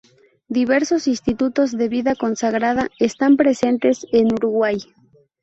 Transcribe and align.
Diversos 0.47 1.07
institutos 1.07 1.77
de 1.77 1.87
vida 1.87 2.15
consagrada 2.15 2.87
están 2.97 3.37
presentes 3.37 4.07
en 4.11 4.33
Uruguay. 4.33 4.79